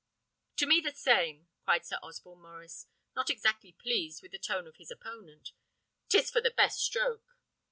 "To 0.55 0.65
me 0.65 0.81
the 0.81 0.93
same!" 0.93 1.47
cried 1.63 1.85
Sir 1.85 1.99
Osborne 2.01 2.41
Maurice, 2.41 2.87
not 3.15 3.29
exactly 3.29 3.71
pleased 3.73 4.23
with 4.23 4.31
the 4.31 4.39
tone 4.39 4.65
of 4.65 4.77
his 4.77 4.89
opponent. 4.89 5.51
"'Tis 6.09 6.31
for 6.31 6.41
the 6.41 6.49
best 6.49 6.79
stroke." 6.79 7.35